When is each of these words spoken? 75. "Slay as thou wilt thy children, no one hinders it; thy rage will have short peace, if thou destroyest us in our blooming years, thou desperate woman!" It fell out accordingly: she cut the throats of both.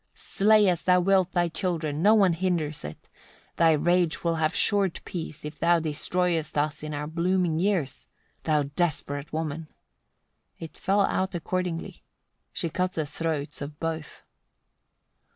75. 0.15 0.31
"Slay 0.35 0.67
as 0.67 0.81
thou 0.81 0.99
wilt 0.99 1.31
thy 1.33 1.47
children, 1.47 2.01
no 2.01 2.15
one 2.15 2.33
hinders 2.33 2.83
it; 2.83 3.07
thy 3.57 3.71
rage 3.73 4.23
will 4.23 4.37
have 4.37 4.55
short 4.55 4.99
peace, 5.05 5.45
if 5.45 5.59
thou 5.59 5.79
destroyest 5.79 6.57
us 6.57 6.81
in 6.81 6.91
our 6.91 7.05
blooming 7.05 7.59
years, 7.59 8.07
thou 8.41 8.63
desperate 8.63 9.31
woman!" 9.31 9.67
It 10.57 10.75
fell 10.75 11.01
out 11.01 11.35
accordingly: 11.35 12.01
she 12.51 12.67
cut 12.67 12.93
the 12.93 13.05
throats 13.05 13.61
of 13.61 13.79
both. 13.79 14.23